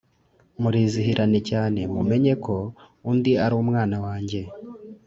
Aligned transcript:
Murizihirane 0.61 1.39
cyane 1.49 1.79
mumenye 1.93 2.33
ko 2.45 2.55
undi 3.11 3.31
ari 3.45 3.53
umwana 3.63 3.95
wanjye 4.05 4.41